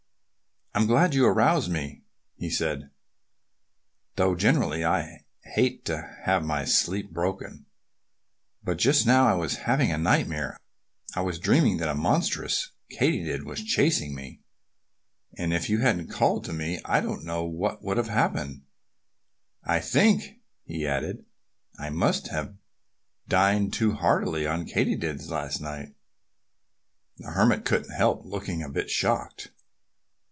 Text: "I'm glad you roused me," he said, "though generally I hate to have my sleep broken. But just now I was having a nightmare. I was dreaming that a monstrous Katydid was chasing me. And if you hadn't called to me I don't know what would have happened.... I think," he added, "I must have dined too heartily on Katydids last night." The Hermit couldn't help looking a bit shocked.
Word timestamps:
"I'm 0.73 0.87
glad 0.87 1.13
you 1.13 1.27
roused 1.27 1.69
me," 1.69 2.05
he 2.37 2.49
said, 2.49 2.91
"though 4.15 4.35
generally 4.35 4.85
I 4.85 5.25
hate 5.43 5.83
to 5.87 6.01
have 6.23 6.45
my 6.45 6.63
sleep 6.63 7.11
broken. 7.11 7.65
But 8.63 8.77
just 8.77 9.05
now 9.05 9.27
I 9.27 9.33
was 9.33 9.57
having 9.67 9.91
a 9.91 9.97
nightmare. 9.97 10.55
I 11.13 11.21
was 11.23 11.39
dreaming 11.39 11.75
that 11.77 11.89
a 11.89 11.93
monstrous 11.93 12.71
Katydid 12.89 13.43
was 13.43 13.65
chasing 13.65 14.15
me. 14.15 14.43
And 15.37 15.51
if 15.53 15.69
you 15.69 15.79
hadn't 15.79 16.07
called 16.09 16.45
to 16.45 16.53
me 16.53 16.79
I 16.85 17.01
don't 17.01 17.25
know 17.25 17.43
what 17.43 17.83
would 17.83 17.97
have 17.97 18.07
happened.... 18.07 18.61
I 19.65 19.81
think," 19.81 20.39
he 20.63 20.87
added, 20.87 21.25
"I 21.79 21.89
must 21.89 22.29
have 22.29 22.55
dined 23.27 23.73
too 23.73 23.91
heartily 23.91 24.47
on 24.47 24.65
Katydids 24.65 25.27
last 25.29 25.59
night." 25.59 25.95
The 27.17 27.31
Hermit 27.31 27.65
couldn't 27.65 27.91
help 27.91 28.23
looking 28.23 28.63
a 28.63 28.69
bit 28.69 28.89
shocked. 28.89 29.51